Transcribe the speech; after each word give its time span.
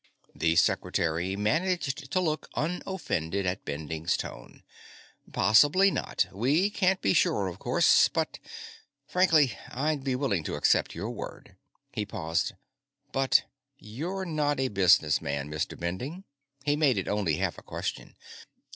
The 0.33 0.55
Secretary 0.55 1.35
managed 1.35 2.09
to 2.11 2.19
look 2.19 2.49
unoffended 2.55 3.45
at 3.45 3.63
Bending's 3.65 4.17
tone. 4.17 4.63
"Possibly 5.31 5.91
not. 5.91 6.25
We 6.33 6.71
can't 6.71 6.99
be 7.03 7.13
sure, 7.13 7.45
of 7.47 7.59
course, 7.59 8.07
but 8.07 8.39
frankly, 9.05 9.55
I'd 9.69 10.03
be 10.03 10.15
willing 10.15 10.43
to 10.45 10.55
accept 10.55 10.95
your 10.95 11.11
word." 11.11 11.55
He 11.91 12.03
paused. 12.07 12.53
"But 13.11 13.43
you're 13.77 14.25
not 14.25 14.59
a 14.59 14.69
businessman, 14.69 15.51
Mr. 15.51 15.79
Bending?" 15.79 16.23
He 16.63 16.75
made 16.75 16.97
it 16.97 17.07
only 17.07 17.35
half 17.37 17.59
a 17.59 17.61
question. 17.61 18.15